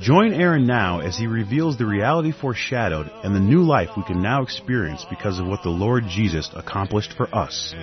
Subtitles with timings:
[0.00, 4.20] Join Aaron now as he reveals the reality foreshadowed and the new life we can
[4.20, 7.74] now experience because of what the Lord Jesus accomplished for us.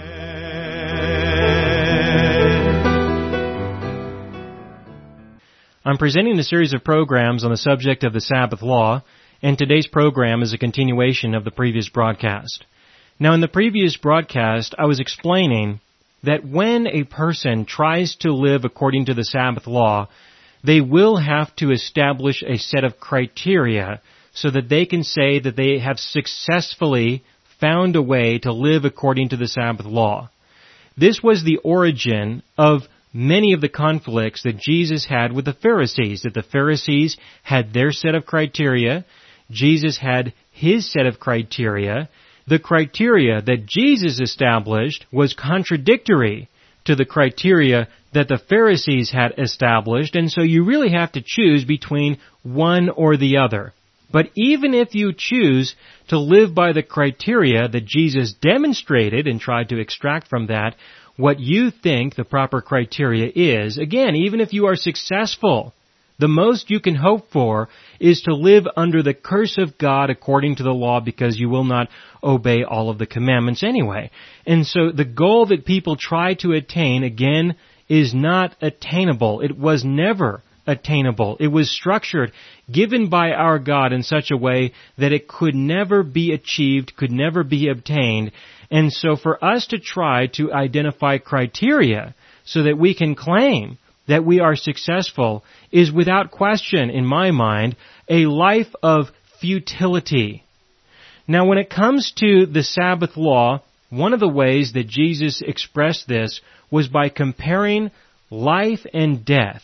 [5.83, 9.03] I'm presenting a series of programs on the subject of the Sabbath law,
[9.41, 12.63] and today's program is a continuation of the previous broadcast.
[13.19, 15.79] Now in the previous broadcast, I was explaining
[16.21, 20.09] that when a person tries to live according to the Sabbath law,
[20.63, 24.01] they will have to establish a set of criteria
[24.33, 27.23] so that they can say that they have successfully
[27.59, 30.29] found a way to live according to the Sabbath law.
[30.97, 32.81] This was the origin of
[33.13, 37.91] many of the conflicts that Jesus had with the Pharisees, that the Pharisees had their
[37.91, 39.05] set of criteria,
[39.51, 42.09] Jesus had his set of criteria,
[42.47, 46.49] the criteria that Jesus established was contradictory
[46.85, 51.65] to the criteria that the Pharisees had established, and so you really have to choose
[51.65, 53.73] between one or the other.
[54.11, 55.75] But even if you choose
[56.09, 60.75] to live by the criteria that Jesus demonstrated and tried to extract from that
[61.17, 65.73] what you think the proper criteria is, again, even if you are successful,
[66.23, 67.67] the most you can hope for
[67.99, 71.65] is to live under the curse of God according to the law because you will
[71.65, 71.89] not
[72.23, 74.09] obey all of the commandments anyway.
[74.45, 77.57] And so the goal that people try to attain, again,
[77.89, 79.41] is not attainable.
[79.41, 81.35] It was never attainable.
[81.41, 82.31] It was structured,
[82.71, 87.11] given by our God in such a way that it could never be achieved, could
[87.11, 88.31] never be obtained.
[88.71, 92.15] And so for us to try to identify criteria
[92.45, 97.75] so that we can claim that we are successful is without question, in my mind,
[98.09, 99.07] a life of
[99.39, 100.43] futility.
[101.27, 106.07] Now when it comes to the Sabbath law, one of the ways that Jesus expressed
[106.07, 106.41] this
[106.71, 107.91] was by comparing
[108.29, 109.61] life and death.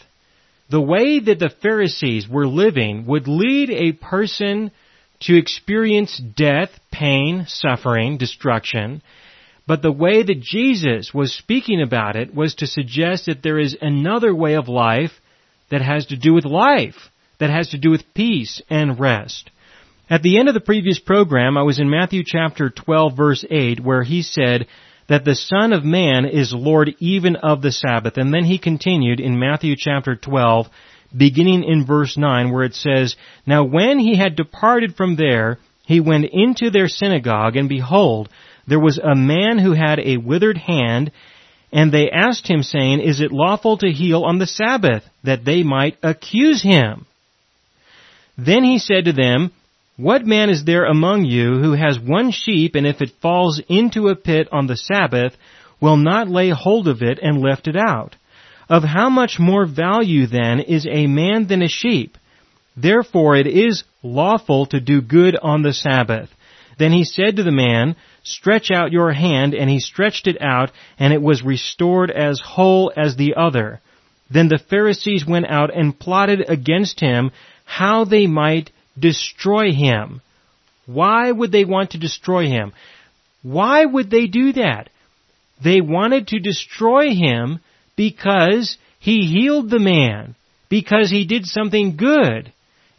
[0.70, 4.72] The way that the Pharisees were living would lead a person
[5.22, 9.02] to experience death, pain, suffering, destruction,
[9.70, 13.78] but the way that Jesus was speaking about it was to suggest that there is
[13.80, 15.12] another way of life
[15.70, 16.96] that has to do with life,
[17.40, 19.52] that has to do with peace and rest.
[20.10, 23.80] At the end of the previous program, I was in Matthew chapter 12 verse 8
[23.80, 24.66] where he said
[25.08, 28.18] that the Son of Man is Lord even of the Sabbath.
[28.18, 30.66] And then he continued in Matthew chapter 12
[31.16, 33.16] beginning in verse 9 where it says,
[33.46, 38.30] Now when he had departed from there, he went into their synagogue and behold,
[38.70, 41.12] there was a man who had a withered hand,
[41.72, 45.04] and they asked him saying, Is it lawful to heal on the Sabbath?
[45.24, 47.08] That they might accuse him.
[48.38, 49.52] Then he said to them,
[49.98, 54.08] What man is there among you who has one sheep, and if it falls into
[54.08, 55.34] a pit on the Sabbath,
[55.82, 58.16] will not lay hold of it and lift it out?
[58.70, 62.18] Of how much more value then is a man than a sheep?
[62.78, 66.30] Therefore it is lawful to do good on the Sabbath.
[66.80, 70.72] Then he said to the man, Stretch out your hand, and he stretched it out,
[70.98, 73.82] and it was restored as whole as the other.
[74.32, 77.32] Then the Pharisees went out and plotted against him
[77.66, 80.22] how they might destroy him.
[80.86, 82.72] Why would they want to destroy him?
[83.44, 84.90] Why would they do that?
[85.62, 87.60] They wanted to destroy him
[87.98, 90.36] because he healed the man,
[90.70, 92.54] because he did something good.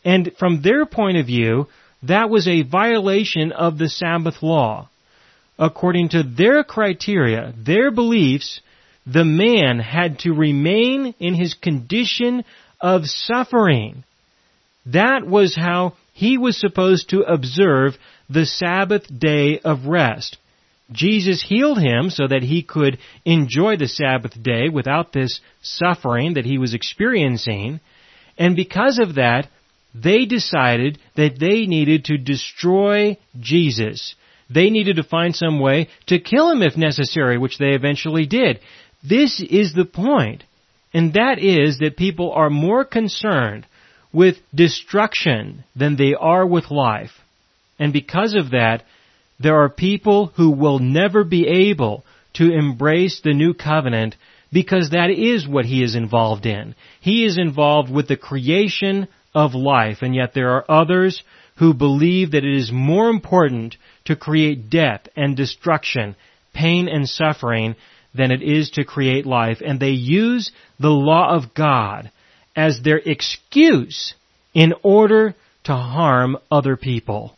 [0.05, 1.69] And from their point of view,
[2.03, 4.89] that was a violation of the Sabbath law
[5.61, 8.63] according to their criteria, their beliefs,
[9.07, 12.45] the man had to remain in his condition
[12.81, 14.03] of suffering.
[14.87, 17.93] That was how he was supposed to observe
[18.31, 20.39] the Sabbath day of rest.
[20.91, 26.47] Jesus healed him so that he could enjoy the Sabbath day without this suffering that
[26.47, 27.81] he was experiencing.
[28.39, 29.49] And because of that,
[29.95, 34.15] they decided that they needed to destroy Jesus.
[34.49, 38.61] They needed to find some way to kill him if necessary, which they eventually did.
[39.03, 39.89] This is the.
[40.93, 43.67] And that is that people are more concerned
[44.13, 47.13] with destruction than they are with life.
[47.79, 48.83] And because of that,
[49.39, 52.05] there are people who will never be able
[52.35, 54.17] to embrace the new covenant
[54.53, 56.75] because that is what he is involved in.
[57.01, 61.23] He is involved with the creation of life, and yet there are others
[61.57, 66.17] who believe that it is more important to create death and destruction,
[66.55, 67.77] pain and suffering
[68.15, 69.59] than it is to create life.
[69.65, 72.11] And they use the law of God
[72.57, 74.15] as their excuse
[74.55, 75.35] in order
[75.65, 77.37] to harm other people.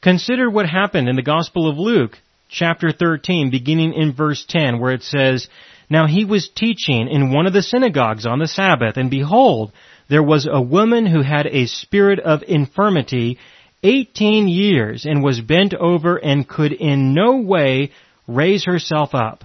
[0.00, 2.16] Consider what happened in the Gospel of Luke,
[2.48, 5.48] chapter 13, beginning in verse 10, where it says,
[5.90, 9.72] Now he was teaching in one of the synagogues on the Sabbath, and behold,
[10.08, 13.38] there was a woman who had a spirit of infirmity
[13.82, 17.92] 18 years and was bent over and could in no way
[18.26, 19.44] raise herself up.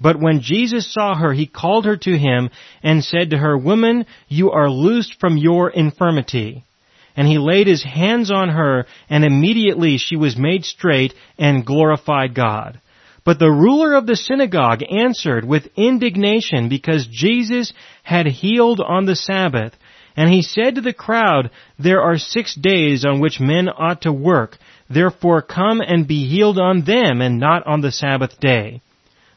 [0.00, 2.50] But when Jesus saw her, he called her to him
[2.82, 6.64] and said to her, Woman, you are loosed from your infirmity.
[7.16, 12.34] And he laid his hands on her, and immediately she was made straight and glorified
[12.34, 12.80] God.
[13.24, 17.72] But the ruler of the synagogue answered with indignation because Jesus
[18.02, 19.74] had healed on the Sabbath.
[20.16, 24.12] And he said to the crowd, There are six days on which men ought to
[24.12, 24.58] work.
[24.88, 28.80] Therefore come and be healed on them and not on the Sabbath day.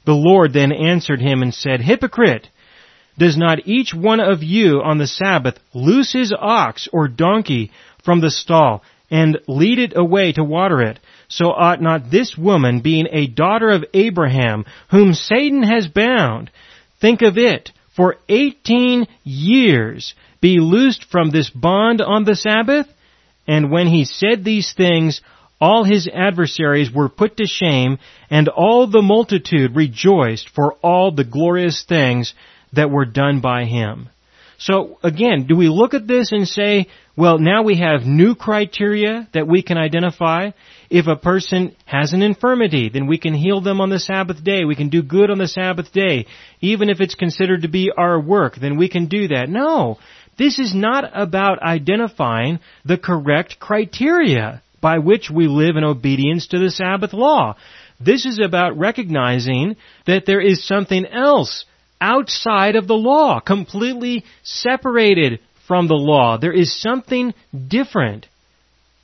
[0.05, 2.49] The Lord then answered him and said, Hypocrite!
[3.17, 7.71] Does not each one of you on the Sabbath loose his ox or donkey
[8.03, 10.99] from the stall and lead it away to water it?
[11.27, 16.51] So ought not this woman, being a daughter of Abraham, whom Satan has bound,
[17.01, 22.87] think of it, for eighteen years be loosed from this bond on the Sabbath?
[23.45, 25.21] And when he said these things,
[25.59, 27.97] all his adversaries were put to shame,
[28.29, 32.33] and all the multitude rejoiced for all the glorious things
[32.73, 34.09] that were done by him.
[34.59, 39.27] So again, do we look at this and say, well, now we have new criteria
[39.33, 40.51] that we can identify?
[40.89, 44.63] If a person has an infirmity, then we can heal them on the Sabbath day.
[44.63, 46.27] We can do good on the Sabbath day.
[46.61, 49.49] Even if it's considered to be our work, then we can do that.
[49.49, 49.97] No.
[50.37, 56.59] This is not about identifying the correct criteria by which we live in obedience to
[56.59, 57.55] the Sabbath law.
[57.99, 59.75] This is about recognizing
[60.05, 61.65] that there is something else
[61.99, 66.37] outside of the law, completely separated from the law.
[66.37, 67.33] There is something
[67.67, 68.27] different.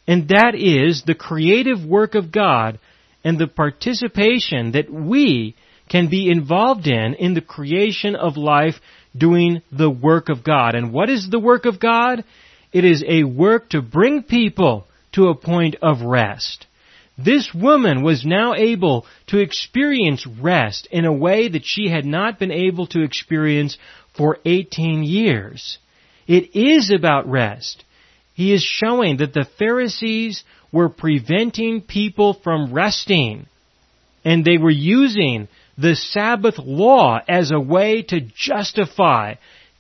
[0.08, 2.80] And that is the creative work of God
[3.24, 5.56] and the participation that we
[5.90, 8.76] can be involved in in the creation of life
[9.16, 10.76] doing the work of God.
[10.76, 12.24] And what is the work of God?
[12.72, 16.66] It is a work to bring people to a point of rest.
[17.18, 22.40] This woman was now able to experience rest in a way that she had not
[22.40, 23.78] been able to experience
[24.18, 25.78] for 18 years.
[26.26, 27.84] It is about rest.
[28.34, 33.46] He is showing that the Pharisees were preventing people from resting.
[34.26, 35.48] And they were using
[35.78, 39.36] the Sabbath law as a way to justify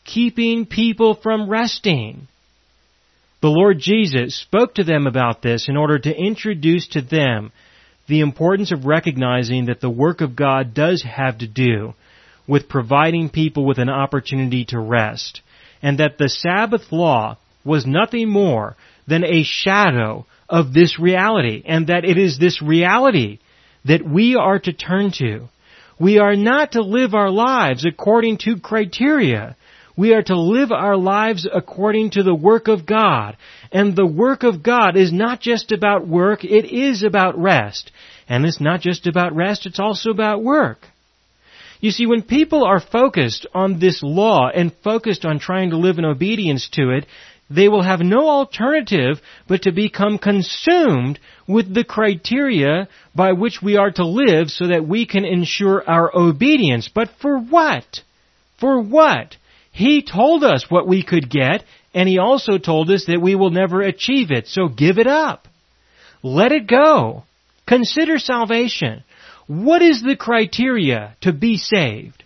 [0.06, 2.28] keeping people from resting.
[3.42, 7.52] The Lord Jesus spoke to them about this in order to introduce to them
[8.08, 11.94] the importance of recognizing that the work of God does have to do
[12.48, 15.42] with providing people with an opportunity to rest,
[15.82, 18.76] and that the Sabbath law was nothing more
[19.08, 23.40] than a shadow of this reality, and that it is this reality
[23.86, 25.48] that we are to turn to.
[26.00, 29.56] We are not to live our lives according to criteria
[29.96, 33.38] we are to live our lives according to the work of God.
[33.72, 37.92] And the work of God is not just about work, it is about rest.
[38.28, 40.80] And it's not just about rest, it's also about work.
[41.80, 45.98] You see, when people are focused on this law and focused on trying to live
[45.98, 47.06] in obedience to it,
[47.54, 53.78] they will have no alternative but to become consumed with the criteria by which we
[53.78, 56.90] are to live so that we can ensure our obedience.
[56.94, 58.02] But for what?
[58.60, 59.36] For what?
[59.72, 63.52] He told us what we could get, and He also told us that we will
[63.52, 65.48] never achieve it, so give it up.
[66.24, 67.24] Let it go.
[67.68, 69.04] Consider salvation.
[69.48, 72.24] What is the criteria to be saved?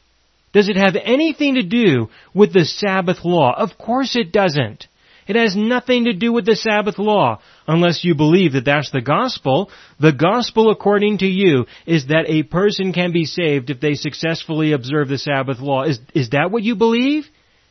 [0.54, 3.54] Does it have anything to do with the Sabbath law?
[3.58, 4.88] Of course it doesn't.
[5.28, 9.02] It has nothing to do with the Sabbath law, unless you believe that that's the
[9.02, 9.70] gospel.
[10.00, 14.72] The gospel according to you is that a person can be saved if they successfully
[14.72, 15.84] observe the Sabbath law.
[15.84, 17.26] Is, is that what you believe?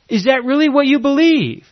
[0.08, 1.64] Is that really what you believe?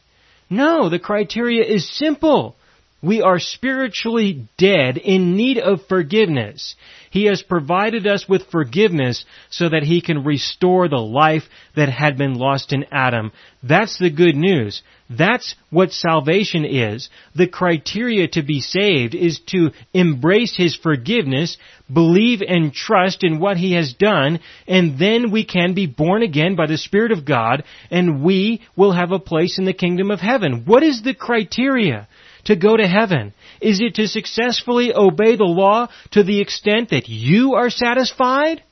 [0.50, 2.56] No, the criteria is simple.
[3.04, 6.74] We are spiritually dead in need of forgiveness.
[7.10, 11.42] He has provided us with forgiveness so that He can restore the life
[11.76, 13.32] that had been lost in Adam.
[13.62, 14.82] That's the good news.
[15.16, 17.08] That's what salvation is.
[17.34, 21.56] The criteria to be saved is to embrace His forgiveness,
[21.92, 26.56] believe and trust in what He has done, and then we can be born again
[26.56, 30.20] by the Spirit of God, and we will have a place in the kingdom of
[30.20, 30.64] heaven.
[30.64, 32.08] What is the criteria?
[32.44, 33.32] to go to heaven?
[33.60, 38.62] Is it to successfully obey the law to the extent that you are satisfied?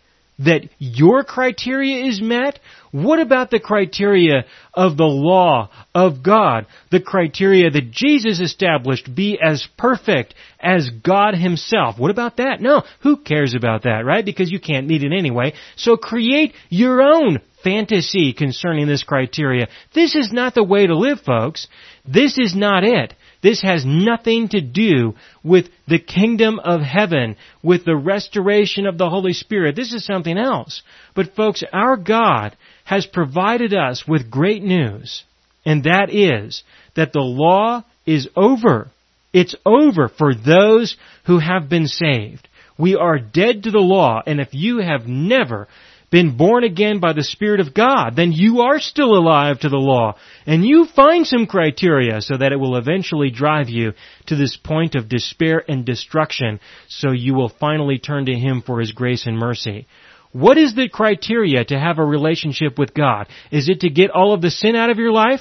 [0.44, 2.58] That your criteria is met?
[2.90, 4.44] What about the criteria
[4.74, 6.66] of the law of God?
[6.90, 11.98] The criteria that Jesus established be as perfect as God himself.
[11.98, 12.60] What about that?
[12.60, 14.24] No, who cares about that, right?
[14.24, 15.54] Because you can't meet it anyway.
[15.76, 19.68] So create your own fantasy concerning this criteria.
[19.94, 21.68] This is not the way to live, folks.
[22.04, 23.14] This is not it.
[23.42, 29.10] This has nothing to do with the kingdom of heaven, with the restoration of the
[29.10, 29.74] Holy Spirit.
[29.74, 30.82] This is something else.
[31.14, 35.24] But folks, our God has provided us with great news,
[35.66, 36.62] and that is
[36.94, 38.90] that the law is over.
[39.32, 40.96] It's over for those
[41.26, 42.48] who have been saved.
[42.78, 45.68] We are dead to the law, and if you have never
[46.12, 49.78] been born again by the Spirit of God, then you are still alive to the
[49.78, 50.14] law.
[50.46, 53.94] And you find some criteria so that it will eventually drive you
[54.26, 58.78] to this point of despair and destruction so you will finally turn to Him for
[58.78, 59.86] His grace and mercy.
[60.32, 63.26] What is the criteria to have a relationship with God?
[63.50, 65.40] Is it to get all of the sin out of your life?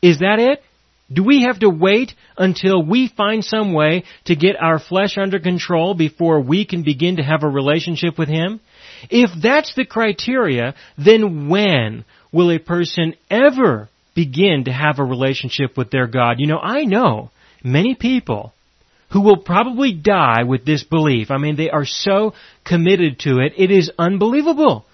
[0.00, 0.62] Is that it?
[1.12, 5.40] Do we have to wait until we find some way to get our flesh under
[5.40, 8.60] control before we can begin to have a relationship with Him?
[9.10, 15.76] If that's the criteria, then when will a person ever begin to have a relationship
[15.76, 16.36] with their God?
[16.38, 17.30] You know, I know
[17.62, 18.52] many people
[19.10, 21.30] who will probably die with this belief.
[21.30, 24.86] I mean, they are so committed to it, it is unbelievable.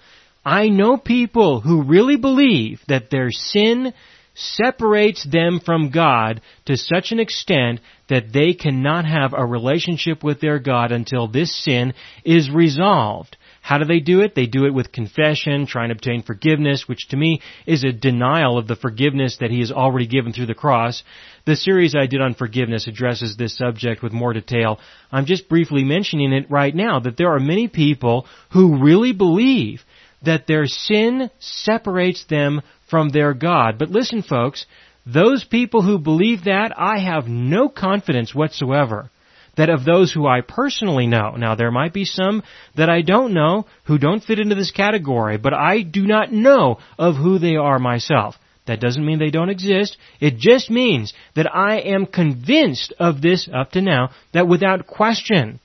[0.45, 3.93] I know people who really believe that their sin
[4.35, 10.39] separates them from God to such an extent that they cannot have a relationship with
[10.39, 13.37] their God until this sin is resolved.
[13.61, 14.35] How do they do it?
[14.35, 18.57] They do it with confession, trying to obtain forgiveness, which to me is a denial
[18.57, 21.03] of the forgiveness that He has already given through the cross.
[21.45, 24.79] The series I did on forgiveness addresses this subject with more detail.
[25.11, 29.83] I'm just briefly mentioning it right now that there are many people who really believe
[30.23, 33.77] that their sin separates them from their God.
[33.77, 34.65] But listen folks,
[35.05, 39.09] those people who believe that, I have no confidence whatsoever
[39.59, 42.43] that of those who I personally know, now there might be some
[42.77, 46.79] that I don't know who don't fit into this category, but I do not know
[46.97, 48.35] of who they are myself.
[48.67, 49.97] That doesn't mean they don't exist.
[50.21, 55.59] It just means that I am convinced of this up to now, that without question,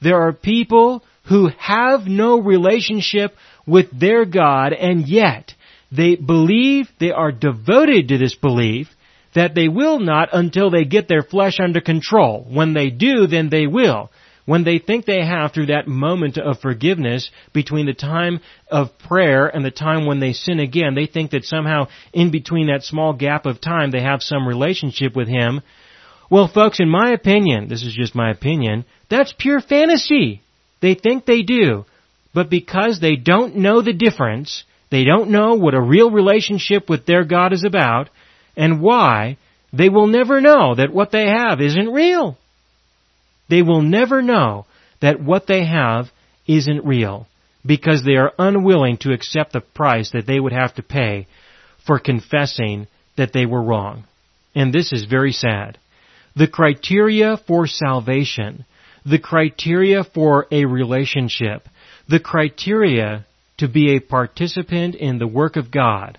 [0.00, 3.36] there are people who have no relationship
[3.66, 5.52] with their God and yet
[5.92, 8.88] they believe, they are devoted to this belief,
[9.34, 12.46] that they will not until they get their flesh under control.
[12.48, 14.10] When they do, then they will.
[14.46, 19.46] When they think they have through that moment of forgiveness between the time of prayer
[19.46, 23.14] and the time when they sin again, they think that somehow in between that small
[23.14, 25.62] gap of time they have some relationship with Him.
[26.30, 30.42] Well folks, in my opinion, this is just my opinion, that's pure fantasy.
[30.80, 31.86] They think they do.
[32.34, 37.06] But because they don't know the difference, they don't know what a real relationship with
[37.06, 38.10] their God is about,
[38.56, 39.36] and why,
[39.72, 42.36] they will never know that what they have isn't real.
[43.48, 44.66] They will never know
[45.00, 46.06] that what they have
[46.46, 47.26] isn't real
[47.66, 51.26] because they are unwilling to accept the price that they would have to pay
[51.86, 54.04] for confessing that they were wrong.
[54.54, 55.78] And this is very sad.
[56.36, 58.64] The criteria for salvation,
[59.04, 61.66] the criteria for a relationship,
[62.08, 63.26] the criteria
[63.58, 66.18] to be a participant in the work of God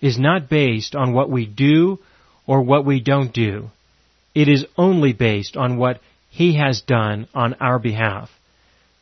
[0.00, 1.98] is not based on what we do
[2.46, 3.70] or what we don't do.
[4.34, 6.00] It is only based on what
[6.30, 8.30] He has done on our behalf.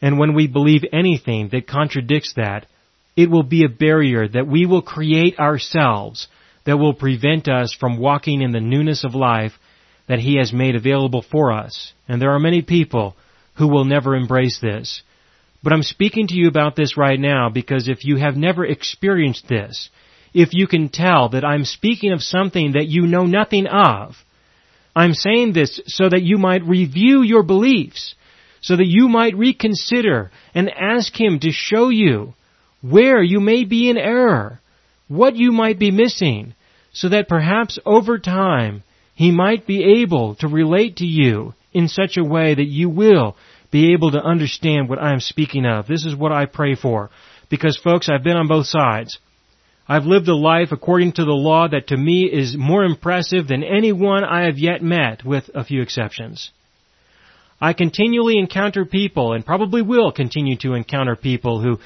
[0.01, 2.67] And when we believe anything that contradicts that,
[3.17, 6.29] it will be a barrier that we will create ourselves
[6.65, 9.53] that will prevent us from walking in the newness of life
[10.09, 11.93] that He has made available for us.
[12.09, 13.17] And there are many people
[13.55, 15.03] who will never embrace this.
[15.63, 19.49] But I'm speaking to you about this right now because if you have never experienced
[19.49, 19.89] this,
[20.37, 24.15] if you can tell that I'm speaking of something that you know nothing of.
[24.95, 28.15] I'm saying this so that you might review your beliefs,
[28.61, 32.35] so that you might reconsider and ask Him to show you
[32.83, 34.61] where you may be in error,
[35.09, 36.55] what you might be missing,
[36.93, 38.83] so that perhaps over time
[39.15, 43.37] He might be able to relate to you in such a way that you will
[43.71, 45.87] be able to understand what I'm speaking of.
[45.87, 47.09] This is what I pray for.
[47.49, 49.19] Because folks, I've been on both sides.
[49.89, 53.63] I've lived a life according to the law that to me is more impressive than
[53.63, 56.51] any one I have yet met, with a few exceptions.
[57.61, 61.79] I continually encounter people, and probably will continue to encounter people who,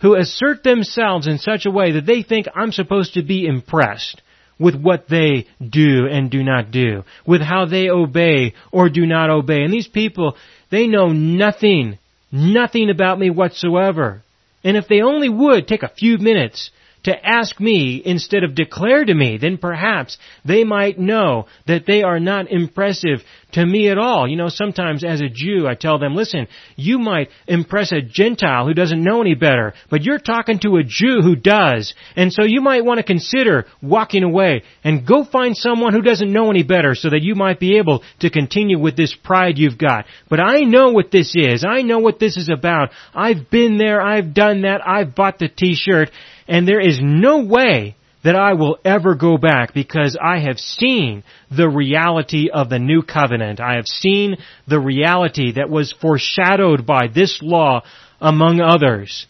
[0.00, 4.22] who assert themselves in such a way that they think I'm supposed to be impressed
[4.60, 9.30] with what they do and do not do, with how they obey or do not
[9.30, 9.62] obey.
[9.62, 10.36] And these people,
[10.70, 11.98] they know nothing,
[12.30, 14.22] nothing about me whatsoever.
[14.62, 16.70] And if they only would take a few minutes
[17.04, 22.02] to ask me instead of declare to me, then perhaps they might know that they
[22.02, 23.20] are not impressive
[23.52, 24.28] to me at all.
[24.28, 28.66] You know, sometimes as a Jew, I tell them, listen, you might impress a Gentile
[28.66, 31.94] who doesn't know any better, but you're talking to a Jew who does.
[32.16, 36.32] And so you might want to consider walking away and go find someone who doesn't
[36.32, 39.78] know any better so that you might be able to continue with this pride you've
[39.78, 40.04] got.
[40.28, 41.64] But I know what this is.
[41.66, 42.90] I know what this is about.
[43.14, 44.02] I've been there.
[44.02, 44.86] I've done that.
[44.86, 46.10] I've bought the t-shirt
[46.48, 51.22] and there is no way that I will ever go back because I have seen
[51.56, 53.60] the reality of the new covenant.
[53.60, 54.36] I have seen
[54.66, 57.82] the reality that was foreshadowed by this law
[58.20, 59.26] among others.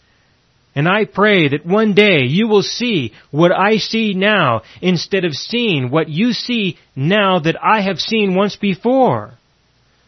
[0.75, 5.33] And I pray that one day you will see what I see now instead of
[5.33, 9.33] seeing what you see now that I have seen once before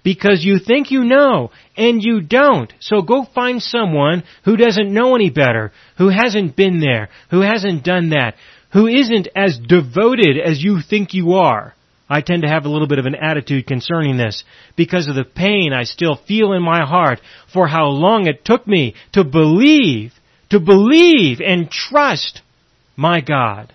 [0.04, 2.74] because you think you know and you don't.
[2.80, 7.84] So go find someone who doesn't know any better, who hasn't been there, who hasn't
[7.84, 8.36] done that,
[8.74, 11.76] who isn't as devoted as you think you are.
[12.10, 14.44] I tend to have a little bit of an attitude concerning this
[14.76, 17.22] because of the pain I still feel in my heart
[17.54, 20.12] for how long it took me to believe,
[20.50, 22.42] to believe and trust
[22.98, 23.72] my God.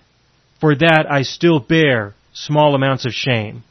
[0.59, 3.63] For that I still bear small amounts of shame.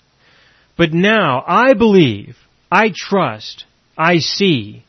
[0.77, 2.37] But now I believe
[2.71, 3.65] I trust.
[3.97, 4.85] I see.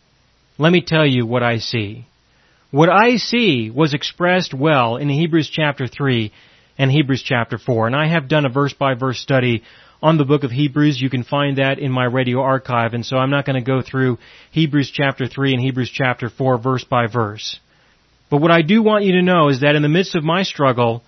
[0.58, 2.06] Let me tell you what I see.
[2.72, 6.32] What I see was expressed well in Hebrews chapter 3
[6.78, 7.88] and Hebrews chapter 4.
[7.88, 9.64] And I have done a verse by verse study
[10.02, 11.00] on the book of Hebrews.
[11.00, 12.94] You can find that in my radio archive.
[12.94, 14.18] And so I'm not going to go through
[14.52, 17.60] Hebrews chapter 3 and Hebrews chapter 4 verse by verse.
[18.30, 20.44] But what I do want you to know is that in the midst of my
[20.44, 21.04] struggle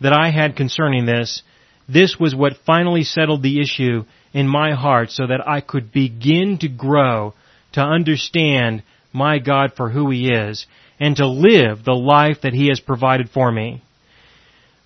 [0.00, 1.42] that I had concerning this,
[1.88, 6.58] this was what finally settled the issue in my heart so that I could begin
[6.58, 7.32] to grow
[7.72, 10.66] to understand my God for who He is
[11.00, 13.82] and to live the life that He has provided for me.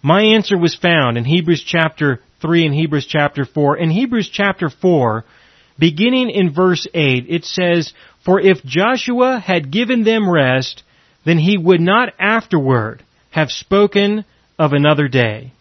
[0.02, 3.78] My answer was found in Hebrews chapter 3 and Hebrews chapter 4.
[3.78, 5.24] In Hebrews chapter 4,
[5.78, 7.92] beginning in verse 8, it says,
[8.24, 10.82] For if Joshua had given them rest,
[11.24, 14.24] then he would not afterward have spoken
[14.58, 15.52] of another day.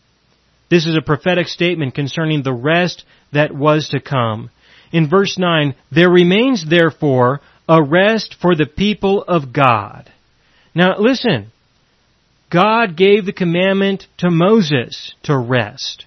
[0.69, 4.49] This is a prophetic statement concerning the rest that was to come.
[4.91, 10.11] In verse 9, there remains therefore a rest for the people of God.
[10.73, 11.51] Now listen,
[12.49, 16.05] God gave the commandment to Moses to rest.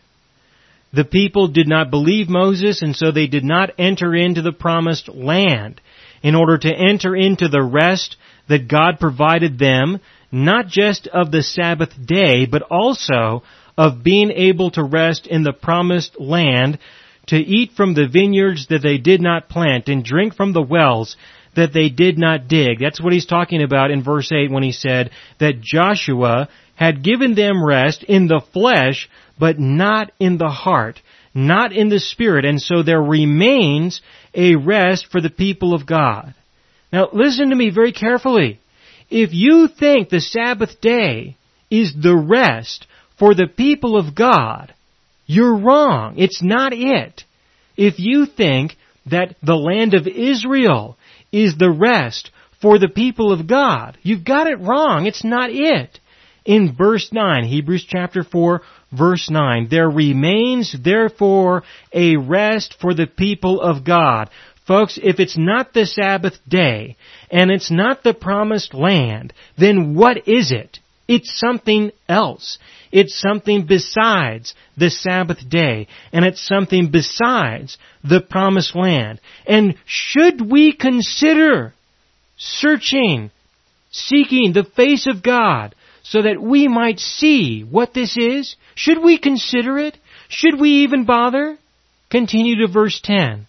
[0.92, 5.08] The people did not believe Moses and so they did not enter into the promised
[5.08, 5.80] land.
[6.22, 8.16] In order to enter into the rest
[8.48, 10.00] that God provided them,
[10.32, 13.42] not just of the Sabbath day, but also
[13.76, 16.78] of being able to rest in the promised land
[17.26, 21.16] to eat from the vineyards that they did not plant and drink from the wells
[21.54, 22.78] that they did not dig.
[22.80, 27.35] That's what he's talking about in verse 8 when he said that Joshua had given
[27.35, 31.00] them rest in the flesh, but not in the heart,
[31.35, 34.00] not in the spirit, and so there remains
[34.35, 36.35] a rest for the people of God.
[36.92, 38.61] Now listen to me very carefully.
[39.09, 41.37] If you think the Sabbath day
[41.70, 42.87] is the rest
[43.20, 44.74] for the people of God,
[45.26, 46.14] you're wrong.
[46.16, 47.22] It's not it.
[47.76, 48.72] If you think
[49.11, 50.96] that the land of Israel
[51.30, 52.30] is the rest
[52.61, 55.06] for the people of God, you've got it wrong.
[55.06, 56.00] It's not it.
[56.46, 63.06] In verse 9, Hebrews chapter 4, verse 9, there remains therefore a rest for the
[63.06, 64.30] people of God.
[64.66, 66.96] Folks, if it's not the Sabbath day,
[67.30, 70.78] and it's not the promised land, then what is it?
[71.06, 72.59] It's something else.
[72.92, 79.20] It's something besides the Sabbath day, and it's something besides the promised land.
[79.46, 81.72] And should we consider
[82.37, 83.31] searching,
[83.92, 88.57] seeking the face of God so that we might see what this is?
[88.74, 89.96] Should we consider it?
[90.29, 91.59] Should we even bother?
[92.11, 93.46] Continue to verse 10.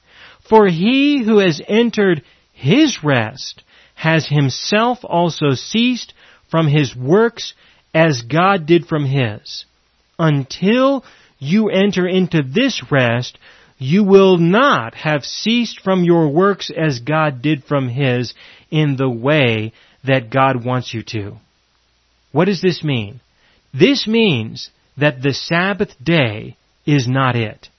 [0.48, 2.24] For he who has entered
[2.54, 3.64] his rest
[3.96, 6.14] has himself also ceased
[6.50, 7.54] from his works
[7.94, 9.66] as God did from His.
[10.18, 11.04] Until
[11.40, 13.38] you enter into this rest,
[13.78, 18.34] you will not have ceased from your works as God did from His
[18.70, 19.74] in the way
[20.04, 21.38] that God wants you to.
[22.32, 23.20] What does this mean?
[23.74, 27.70] This means that the Sabbath day is not it.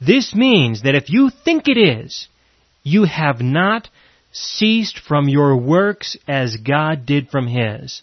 [0.00, 2.28] This means that if you think it is,
[2.82, 3.88] you have not
[4.32, 8.02] ceased from your works as God did from His.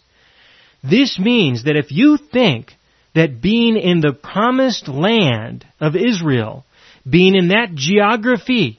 [0.82, 2.72] This means that if you think
[3.14, 6.64] that being in the promised land of Israel,
[7.08, 8.78] being in that geography,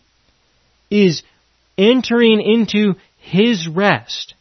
[0.89, 1.23] is
[1.77, 4.33] entering into His rest.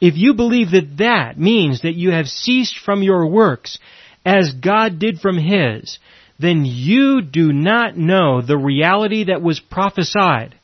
[0.00, 3.78] If you believe that that means that you have ceased from your works
[4.24, 5.98] as God did from His,
[6.38, 10.54] then you do not know the reality that was prophesied.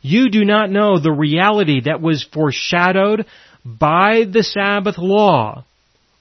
[0.00, 3.26] You do not know the reality that was foreshadowed
[3.64, 5.64] by the Sabbath law,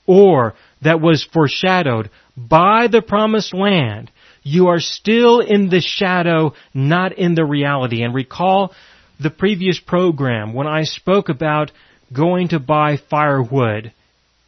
[0.05, 4.11] or that was foreshadowed by the promised land.
[4.43, 8.03] You are still in the shadow, not in the reality.
[8.03, 8.73] And recall
[9.19, 11.71] the previous program when I spoke about
[12.13, 13.91] going to buy firewood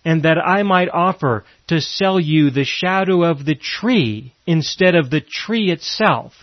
[0.05, 5.09] and that I might offer to sell you the shadow of the tree instead of
[5.09, 6.33] the tree itself.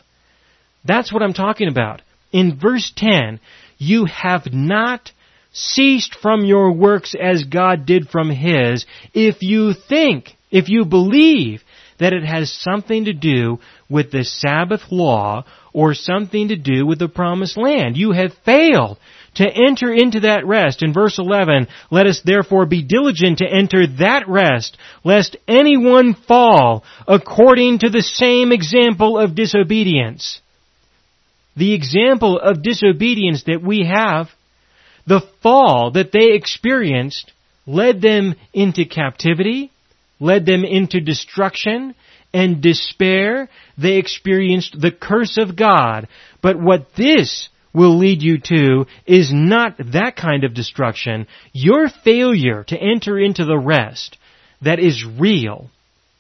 [0.85, 2.03] That's what I'm talking about.
[2.33, 3.41] In verse 10,
[3.79, 5.11] you have not
[5.57, 11.63] ceased from your works as God did from His if you think, if you believe
[11.99, 16.99] that it has something to do with the Sabbath law or something to do with
[16.99, 17.97] the promised land.
[17.97, 18.99] You have failed
[19.37, 20.83] to enter into that rest.
[20.83, 26.85] In verse 11, let us therefore be diligent to enter that rest, lest anyone fall
[27.07, 30.41] according to the same example of disobedience.
[31.57, 34.29] The example of disobedience that we have,
[35.07, 37.33] the fall that they experienced
[37.67, 39.71] led them into captivity,
[40.21, 41.95] led them into destruction
[42.33, 43.49] and despair.
[43.79, 46.09] They experienced the curse of God.
[46.43, 51.27] But what this will lead you to is not that kind of destruction.
[51.53, 54.17] Your failure to enter into the rest
[54.63, 55.71] that is real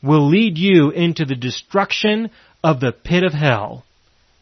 [0.03, 2.31] will lead you into the destruction
[2.63, 3.85] of the pit of hell.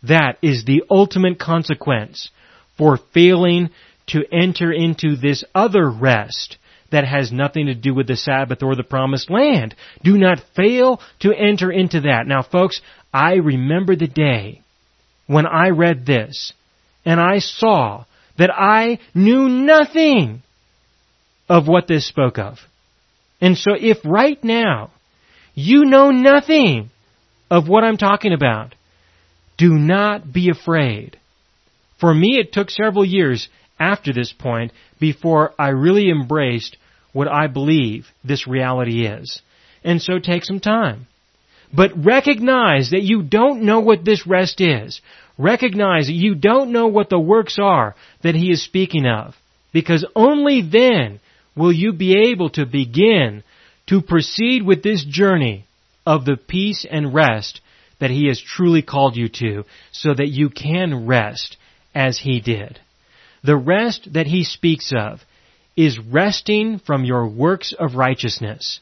[0.03, 2.31] That is the ultimate consequence
[2.77, 3.71] for failing
[4.09, 6.59] to enter into this other rest
[6.91, 9.75] that has nothing to do with the Sabbath or the promised land.
[10.03, 12.27] Do not fail to enter into that.
[12.27, 12.81] Now folks,
[13.13, 14.63] I remember the day
[15.27, 16.53] when I read this
[17.05, 18.05] and I saw
[18.39, 20.43] that I knew nothing
[21.49, 22.59] of what this spoke of.
[23.41, 24.91] And so if right now
[25.55, 26.91] you know nothing
[27.51, 28.75] of what I'm talking about,
[29.57, 31.19] do not be afraid.
[32.01, 36.77] For me, it took several years after this point before I really embraced
[37.13, 39.41] what I believe this reality is.
[39.83, 41.07] And so take some time.
[41.73, 45.01] But recognize that you don't know what this rest is.
[45.37, 49.35] Recognize that you don't know what the works are that he is speaking of.
[49.73, 51.21] Because only then
[51.57, 53.43] will you be able to begin
[53.89, 55.67] to proceed with this journey
[56.07, 57.61] of the peace and rest
[57.99, 61.57] that he has truly called you to so that you can rest
[61.95, 62.79] as he did.
[63.45, 65.21] The rest that he speaks of
[65.77, 68.81] is resting from your works of righteousness.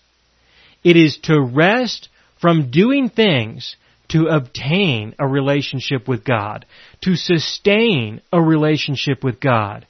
[0.85, 2.09] It is to rest
[2.41, 3.77] from doing things
[4.09, 6.67] to obtain a relationship with God,
[7.03, 9.87] to sustain a relationship with God,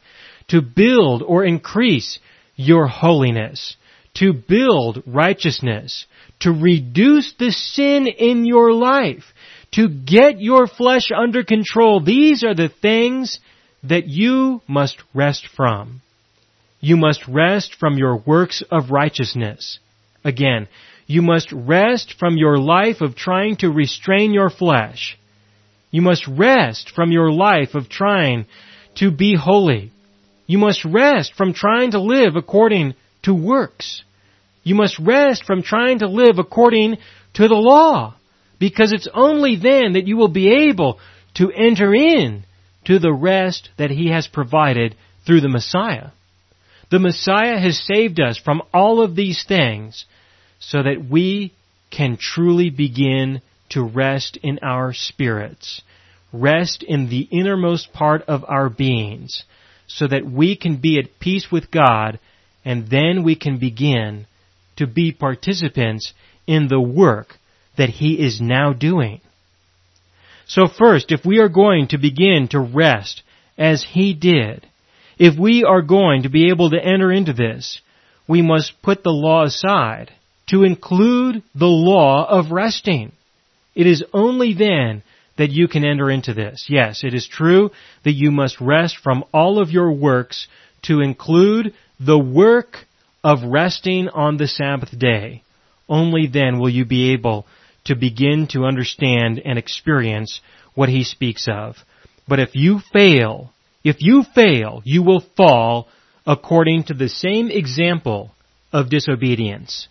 [0.48, 2.18] to build or increase
[2.56, 3.76] your holiness,
[4.14, 6.06] to build righteousness,
[6.40, 9.24] to reduce the sin in your life,
[9.72, 12.00] to get your flesh under control.
[12.02, 13.38] These are the things
[13.82, 16.02] that you must rest from.
[16.80, 19.78] You must rest from your works of righteousness.
[20.24, 20.68] Again,
[21.06, 25.18] you must rest from your life of trying to restrain your flesh.
[25.90, 28.46] You must rest from your life of trying
[28.96, 29.92] to be holy.
[30.46, 34.02] You must rest from trying to live according to works.
[34.64, 36.98] You must rest from trying to live according
[37.34, 38.14] to the law.
[38.58, 41.00] Because it's only then that you will be able
[41.34, 42.44] to enter in
[42.84, 46.10] to the rest that He has provided through the Messiah.
[46.90, 50.04] The Messiah has saved us from all of these things
[50.58, 51.52] so that we
[51.90, 53.40] can truly begin
[53.70, 55.82] to rest in our spirits,
[56.32, 59.44] rest in the innermost part of our beings,
[59.86, 62.18] so that we can be at peace with God,
[62.64, 64.26] and then we can begin
[64.76, 66.12] to be participants
[66.46, 67.36] in the work
[67.76, 69.20] that He is now doing.
[70.52, 73.22] So first, if we are going to begin to rest
[73.56, 74.66] as He did,
[75.18, 77.80] if we are going to be able to enter into this,
[78.28, 80.10] we must put the law aside
[80.50, 83.12] to include the law of resting.
[83.74, 85.02] It is only then
[85.38, 86.66] that you can enter into this.
[86.68, 87.70] Yes, it is true
[88.04, 90.48] that you must rest from all of your works
[90.82, 92.76] to include the work
[93.24, 95.44] of resting on the Sabbath day.
[95.88, 97.46] Only then will you be able
[97.84, 100.40] to begin to understand and experience
[100.74, 101.76] what he speaks of.
[102.28, 103.52] But if you fail,
[103.84, 105.88] if you fail, you will fall
[106.26, 108.30] according to the same example
[108.72, 109.88] of disobedience.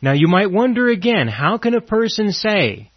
[0.00, 2.90] Now you might wonder again, how can a person say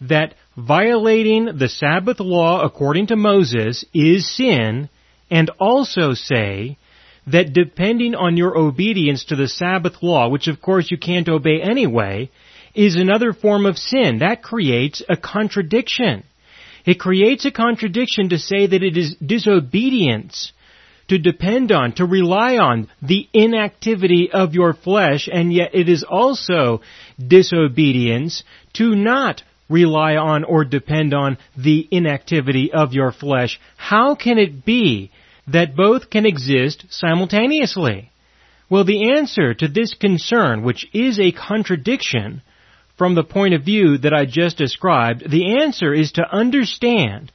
[0.00, 4.88] that violating the Sabbath law according to Moses is sin
[5.30, 6.76] and also say
[7.26, 11.60] that depending on your obedience to the Sabbath law, which of course you can't obey
[11.62, 12.30] anyway,
[12.74, 14.18] is another form of sin.
[14.18, 16.24] That creates a contradiction.
[16.84, 20.52] It creates a contradiction to say that it is disobedience
[21.08, 26.04] to depend on, to rely on the inactivity of your flesh, and yet it is
[26.08, 26.80] also
[27.18, 28.42] disobedience
[28.74, 33.60] to not rely on or depend on the inactivity of your flesh.
[33.76, 35.10] How can it be
[35.46, 38.10] that both can exist simultaneously?
[38.70, 42.42] Well, the answer to this concern, which is a contradiction
[42.96, 47.32] from the point of view that I just described, the answer is to understand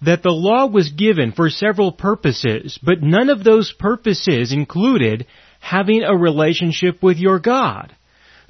[0.00, 5.26] that the law was given for several purposes, but none of those purposes included
[5.60, 7.94] having a relationship with your God.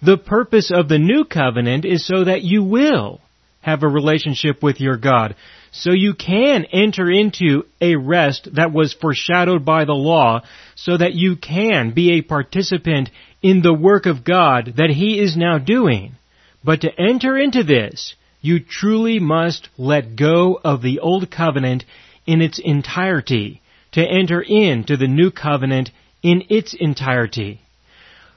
[0.01, 3.21] The purpose of the new covenant is so that you will
[3.61, 5.37] have a relationship with your God.
[5.71, 10.43] So you can enter into a rest that was foreshadowed by the law
[10.75, 15.37] so that you can be a participant in the work of God that He is
[15.37, 16.17] now doing.
[16.65, 21.85] But to enter into this, you truly must let go of the old covenant
[22.27, 23.61] in its entirety
[23.93, 25.91] to enter into the new covenant
[26.23, 27.61] in its entirety.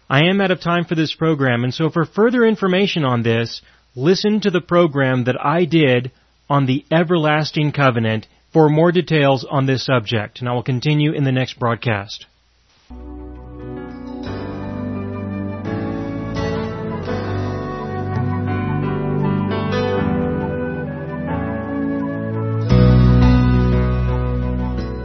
[0.10, 3.62] I am out of time for this program, and so for further information on this,
[3.96, 6.12] listen to the program that I did
[6.50, 11.24] on the everlasting covenant for more details on this subject, and I will continue in
[11.24, 12.26] the next broadcast.